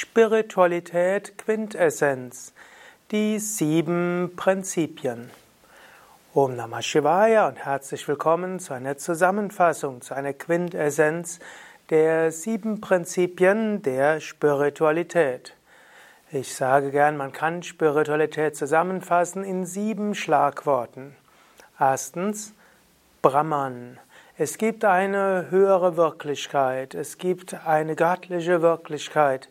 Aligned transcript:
Spiritualität 0.00 1.36
Quintessenz. 1.38 2.52
Die 3.10 3.40
sieben 3.40 4.32
Prinzipien. 4.36 5.28
Om 6.32 6.54
Namah 6.54 6.82
Shivaya 6.82 7.48
und 7.48 7.56
herzlich 7.56 8.06
willkommen 8.06 8.60
zu 8.60 8.74
einer 8.74 8.96
Zusammenfassung, 8.96 10.00
zu 10.00 10.14
einer 10.14 10.34
Quintessenz 10.34 11.40
der 11.90 12.30
sieben 12.30 12.80
Prinzipien 12.80 13.82
der 13.82 14.20
Spiritualität. 14.20 15.54
Ich 16.30 16.54
sage 16.54 16.92
gern, 16.92 17.16
man 17.16 17.32
kann 17.32 17.64
Spiritualität 17.64 18.54
zusammenfassen 18.54 19.42
in 19.42 19.66
sieben 19.66 20.14
Schlagworten. 20.14 21.16
Erstens 21.76 22.54
Brahman. 23.20 23.98
Es 24.36 24.58
gibt 24.58 24.84
eine 24.84 25.50
höhere 25.50 25.96
Wirklichkeit, 25.96 26.94
es 26.94 27.18
gibt 27.18 27.66
eine 27.66 27.96
göttliche 27.96 28.62
Wirklichkeit. 28.62 29.48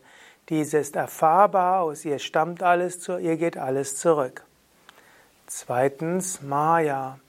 Diese 0.50 0.78
ist 0.78 0.96
erfahrbar, 0.96 1.82
aus 1.82 2.06
ihr 2.06 2.20
stammt 2.20 2.64
alles, 2.64 3.00
zu 3.00 3.18
ihr 3.18 3.36
geht 3.38 3.58
alles 3.58 3.98
zurück. 3.98 4.44
Zweitens 5.46 6.42
Maya. 6.42 7.20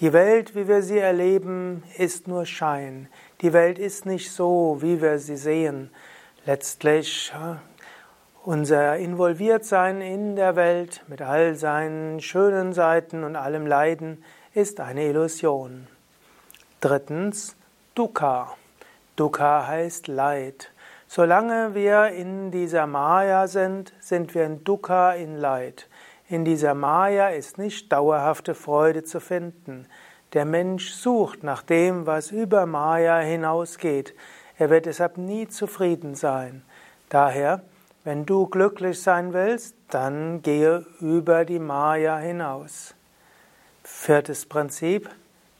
Die 0.00 0.12
Welt, 0.12 0.54
wie 0.54 0.68
wir 0.68 0.82
sie 0.82 0.98
erleben, 0.98 1.82
ist 1.96 2.28
nur 2.28 2.46
Schein. 2.46 3.08
Die 3.40 3.52
Welt 3.52 3.80
ist 3.80 4.06
nicht 4.06 4.30
so, 4.30 4.78
wie 4.80 5.02
wir 5.02 5.18
sie 5.18 5.36
sehen. 5.36 5.90
Letztlich 6.46 7.32
unser 8.44 8.96
Involviertsein 8.96 10.00
in 10.00 10.36
der 10.36 10.54
Welt 10.54 11.02
mit 11.08 11.20
all 11.20 11.56
seinen 11.56 12.20
schönen 12.20 12.72
Seiten 12.72 13.24
und 13.24 13.34
allem 13.34 13.66
Leiden 13.66 14.24
ist 14.54 14.78
eine 14.78 15.04
Illusion. 15.04 15.88
Drittens, 16.80 17.56
Dukkha. 17.96 18.56
Dukkha 19.16 19.66
heißt 19.66 20.06
Leid. 20.06 20.70
Solange 21.10 21.74
wir 21.74 22.08
in 22.08 22.50
dieser 22.50 22.86
Maya 22.86 23.46
sind, 23.46 23.94
sind 23.98 24.34
wir 24.34 24.44
in 24.44 24.62
Dukkha, 24.62 25.12
in 25.12 25.38
Leid. 25.38 25.88
In 26.28 26.44
dieser 26.44 26.74
Maya 26.74 27.28
ist 27.30 27.56
nicht 27.56 27.90
dauerhafte 27.90 28.54
Freude 28.54 29.02
zu 29.04 29.18
finden. 29.18 29.86
Der 30.34 30.44
Mensch 30.44 30.90
sucht 30.90 31.42
nach 31.42 31.62
dem, 31.62 32.06
was 32.06 32.30
über 32.30 32.66
Maya 32.66 33.20
hinausgeht. 33.20 34.14
Er 34.58 34.68
wird 34.68 34.84
deshalb 34.84 35.16
nie 35.16 35.48
zufrieden 35.48 36.14
sein. 36.14 36.62
Daher, 37.08 37.62
wenn 38.04 38.26
du 38.26 38.46
glücklich 38.46 39.00
sein 39.00 39.32
willst, 39.32 39.74
dann 39.88 40.42
gehe 40.42 40.84
über 41.00 41.46
die 41.46 41.58
Maya 41.58 42.18
hinaus. 42.18 42.94
Viertes 43.82 44.44
Prinzip, 44.44 45.08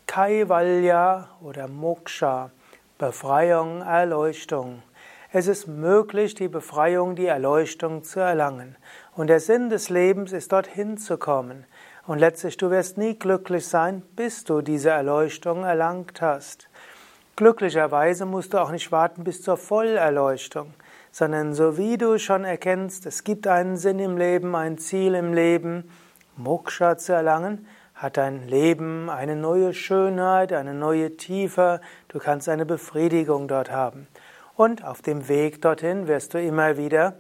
Kaivalya 0.07 1.31
oder 1.41 1.69
Moksha, 1.69 2.51
Befreiung, 2.99 3.81
Erleuchtung. 3.81 4.83
Es 5.31 5.47
ist 5.47 5.67
möglich, 5.67 6.35
die 6.35 6.49
Befreiung, 6.49 7.15
die 7.15 7.27
Erleuchtung 7.27 8.03
zu 8.03 8.19
erlangen. 8.19 8.77
Und 9.15 9.27
der 9.27 9.41
Sinn 9.41 9.69
des 9.69 9.91
Lebens 9.91 10.33
ist, 10.33 10.53
dorthin 10.53 10.97
zu 10.97 11.19
kommen. 11.19 11.67
Und 12.07 12.19
letztlich, 12.19 12.57
du 12.57 12.71
wirst 12.71 12.97
nie 12.97 13.19
glücklich 13.19 13.67
sein, 13.67 14.01
bis 14.17 14.45
du 14.45 14.63
diese 14.63 14.89
Erleuchtung 14.89 15.65
erlangt 15.65 16.23
hast. 16.23 16.71
Glücklicherweise 17.37 18.25
musst 18.25 18.55
du 18.55 18.59
auch 18.59 18.71
nicht 18.71 18.91
warten 18.91 19.23
bis 19.23 19.43
zur 19.43 19.59
Vollerleuchtung, 19.59 20.73
sondern 21.13 21.53
so 21.53 21.77
wie 21.77 21.99
du 21.99 22.19
schon 22.19 22.47
erkennst, 22.47 23.05
es 23.05 23.23
gibt 23.23 23.47
einen 23.47 23.77
Sinn 23.77 23.99
im 23.99 24.17
Leben, 24.17 24.57
ein 24.57 24.79
Ziel 24.79 25.15
im 25.15 25.35
Leben, 25.35 25.91
Moksha 26.37 26.97
zu 26.97 27.13
erlangen, 27.13 27.67
hat 27.95 28.17
dein 28.17 28.49
Leben 28.49 29.11
eine 29.11 29.37
neue 29.37 29.75
Schönheit, 29.75 30.55
eine 30.55 30.73
neue 30.73 31.19
Tiefe, 31.19 31.83
du 32.09 32.19
kannst 32.19 32.49
eine 32.49 32.65
Befriedigung 32.65 33.47
dort 33.47 33.71
haben. 33.71 34.09
Und 34.59 34.85
auf 34.85 35.03
dem 35.03 35.29
Weg 35.29 35.63
dorthin 35.63 36.09
wirst 36.09 36.35
du 36.35 36.43
immer 36.43 36.77
wieder 36.77 37.15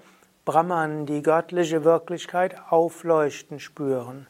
Brahman, 0.44 1.06
die 1.06 1.22
göttliche 1.22 1.84
Wirklichkeit, 1.84 2.56
aufleuchten 2.68 3.60
spüren. 3.60 4.26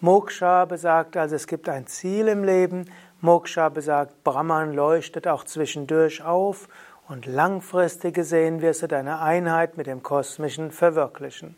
Moksha 0.00 0.64
besagt 0.64 1.18
also, 1.18 1.36
es 1.36 1.48
gibt 1.48 1.68
ein 1.68 1.86
Ziel 1.86 2.28
im 2.28 2.44
Leben. 2.44 2.90
Moksha 3.20 3.68
besagt, 3.68 4.24
Brahman 4.24 4.72
leuchtet 4.72 5.28
auch 5.28 5.44
zwischendurch 5.44 6.22
auf 6.22 6.70
und 7.08 7.26
langfristig 7.26 8.14
gesehen 8.14 8.62
wirst 8.62 8.80
du 8.80 8.88
deine 8.88 9.20
Einheit 9.20 9.76
mit 9.76 9.86
dem 9.86 10.02
Kosmischen 10.02 10.70
verwirklichen. 10.70 11.56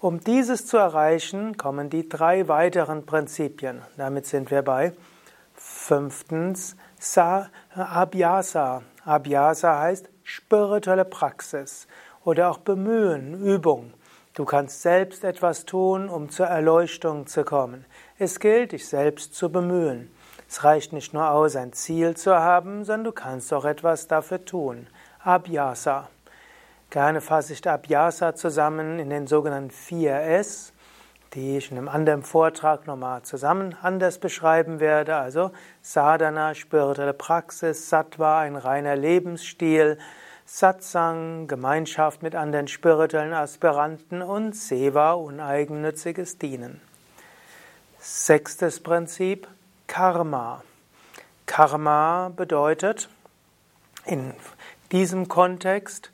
Um 0.00 0.18
dieses 0.18 0.66
zu 0.66 0.78
erreichen, 0.78 1.56
kommen 1.56 1.90
die 1.90 2.08
drei 2.08 2.48
weiteren 2.48 3.06
Prinzipien. 3.06 3.82
Damit 3.96 4.26
sind 4.26 4.50
wir 4.50 4.62
bei 4.62 4.94
fünftens 5.54 6.74
Sa 6.98 7.50
Abhyasa. 7.76 8.82
Abhyasa 9.04 9.80
heißt 9.80 10.08
spirituelle 10.22 11.04
Praxis 11.04 11.88
oder 12.24 12.50
auch 12.50 12.58
Bemühen, 12.58 13.34
Übung. 13.34 13.94
Du 14.34 14.44
kannst 14.44 14.82
selbst 14.82 15.24
etwas 15.24 15.66
tun, 15.66 16.08
um 16.08 16.30
zur 16.30 16.46
Erleuchtung 16.46 17.26
zu 17.26 17.44
kommen. 17.44 17.84
Es 18.18 18.38
gilt, 18.38 18.72
dich 18.72 18.88
selbst 18.88 19.34
zu 19.34 19.50
bemühen. 19.50 20.10
Es 20.48 20.64
reicht 20.64 20.92
nicht 20.92 21.12
nur 21.12 21.28
aus, 21.30 21.56
ein 21.56 21.72
Ziel 21.72 22.16
zu 22.16 22.34
haben, 22.34 22.84
sondern 22.84 23.04
du 23.04 23.12
kannst 23.12 23.52
auch 23.52 23.64
etwas 23.64 24.06
dafür 24.06 24.44
tun. 24.44 24.86
Abhyasa. 25.18 26.08
Gerne 26.90 27.20
fasse 27.20 27.54
ich 27.54 27.68
Abhyasa 27.68 28.34
zusammen 28.34 28.98
in 28.98 29.10
den 29.10 29.26
sogenannten 29.26 29.70
4S, 29.70 30.72
die 31.34 31.56
ich 31.56 31.70
in 31.70 31.78
einem 31.78 31.88
anderen 31.88 32.22
Vortrag 32.22 32.86
nochmal 32.86 33.22
zusammen 33.22 33.74
anders 33.80 34.18
beschreiben 34.18 34.80
werde. 34.80 35.16
Also 35.16 35.50
Sadhana, 35.80 36.54
spirituelle 36.54 37.14
Praxis, 37.14 37.88
Sattva, 37.88 38.40
ein 38.40 38.56
reiner 38.56 38.96
Lebensstil, 38.96 39.98
Satsang, 40.44 41.46
Gemeinschaft 41.46 42.22
mit 42.22 42.34
anderen 42.34 42.68
spirituellen 42.68 43.32
Aspiranten 43.32 44.20
und 44.20 44.54
Seva, 44.54 45.12
uneigennütziges 45.12 46.36
Dienen. 46.38 46.80
Sechstes 47.98 48.80
Prinzip, 48.80 49.48
Karma. 49.86 50.62
Karma 51.46 52.30
bedeutet 52.34 53.08
in 54.04 54.34
diesem 54.90 55.28
Kontext 55.28 56.10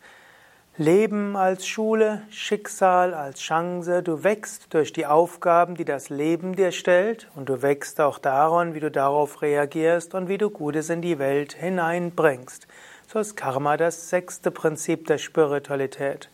Leben 0.80 1.36
als 1.36 1.66
Schule, 1.66 2.22
Schicksal 2.30 3.12
als 3.12 3.40
Chance, 3.40 4.00
du 4.00 4.22
wächst 4.22 4.72
durch 4.72 4.92
die 4.92 5.06
Aufgaben, 5.06 5.74
die 5.74 5.84
das 5.84 6.08
Leben 6.08 6.54
dir 6.54 6.70
stellt 6.70 7.26
und 7.34 7.48
du 7.48 7.62
wächst 7.62 8.00
auch 8.00 8.20
daran, 8.20 8.74
wie 8.74 8.80
du 8.80 8.88
darauf 8.88 9.42
reagierst 9.42 10.14
und 10.14 10.28
wie 10.28 10.38
du 10.38 10.50
Gutes 10.50 10.88
in 10.88 11.02
die 11.02 11.18
Welt 11.18 11.52
hineinbringst. 11.54 12.68
So 13.08 13.18
ist 13.18 13.36
Karma 13.36 13.76
das 13.76 14.08
sechste 14.08 14.52
Prinzip 14.52 15.08
der 15.08 15.18
Spiritualität. 15.18 16.30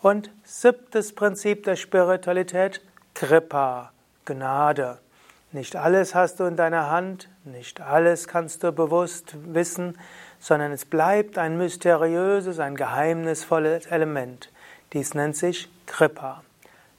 Und 0.00 0.30
siebtes 0.44 1.12
Prinzip 1.12 1.64
der 1.64 1.74
Spiritualität, 1.74 2.80
Kripa, 3.12 3.90
Gnade. 4.24 4.98
Nicht 5.50 5.74
alles 5.74 6.14
hast 6.14 6.38
du 6.38 6.44
in 6.44 6.54
deiner 6.54 6.90
Hand, 6.90 7.28
nicht 7.44 7.80
alles 7.80 8.28
kannst 8.28 8.62
du 8.62 8.70
bewusst 8.70 9.34
wissen, 9.52 9.98
sondern 10.44 10.72
es 10.72 10.84
bleibt 10.84 11.38
ein 11.38 11.56
mysteriöses, 11.56 12.58
ein 12.58 12.76
geheimnisvolles 12.76 13.86
Element. 13.86 14.50
Dies 14.92 15.14
nennt 15.14 15.38
sich 15.38 15.70
Kripa. 15.86 16.42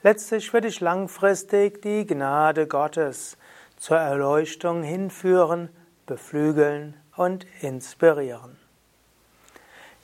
Letztlich 0.01 0.51
wird 0.51 0.63
dich 0.63 0.81
langfristig 0.81 1.83
die 1.83 2.07
Gnade 2.07 2.65
Gottes 2.65 3.37
zur 3.77 3.97
Erleuchtung 3.97 4.81
hinführen, 4.81 5.69
beflügeln 6.07 6.95
und 7.15 7.45
inspirieren. 7.61 8.57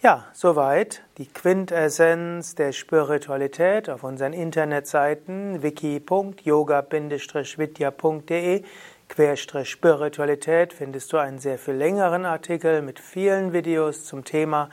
Ja, 0.04 0.28
soweit 0.34 1.02
die 1.18 1.26
Quintessenz 1.26 2.54
der 2.54 2.74
Spiritualität 2.74 3.90
auf 3.90 4.04
unseren 4.04 4.34
Internetseiten 4.34 5.64
wiki.yoga-vidya.de 5.64 8.64
Querstrich-Spiritualität 9.12 10.72
findest 10.72 11.12
du 11.12 11.18
einen 11.18 11.38
sehr 11.38 11.58
viel 11.58 11.74
längeren 11.74 12.24
Artikel 12.24 12.82
mit 12.82 12.98
vielen 12.98 13.52
Videos 13.52 14.06
zum 14.06 14.24
Thema. 14.24 14.70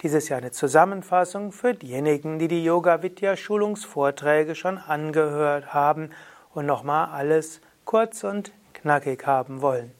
Dieses 0.00 0.30
Jahr 0.30 0.38
eine 0.38 0.50
Zusammenfassung 0.50 1.52
für 1.52 1.74
diejenigen, 1.74 2.38
die 2.38 2.48
die 2.48 2.64
Yoga 2.64 3.02
Vidya 3.02 3.36
Schulungsvorträge 3.36 4.54
schon 4.54 4.78
angehört 4.78 5.74
haben 5.74 6.08
und 6.54 6.64
nochmal 6.64 7.10
alles 7.10 7.60
kurz 7.84 8.24
und 8.24 8.52
knackig 8.72 9.26
haben 9.26 9.60
wollen. 9.60 9.92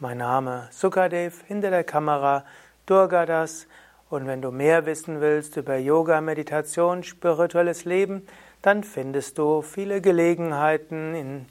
Mein 0.00 0.18
Name 0.18 0.66
Sukadev, 0.72 1.44
hinter 1.46 1.70
der 1.70 1.84
Kamera 1.84 2.44
Durgadas 2.86 3.68
und 4.10 4.26
wenn 4.26 4.42
du 4.42 4.50
mehr 4.50 4.84
wissen 4.84 5.20
willst 5.20 5.56
über 5.56 5.76
Yoga, 5.76 6.20
Meditation, 6.20 7.04
spirituelles 7.04 7.84
Leben, 7.84 8.26
dann 8.62 8.82
findest 8.82 9.38
du 9.38 9.62
viele 9.62 10.00
Gelegenheiten 10.00 11.14
in 11.14 11.46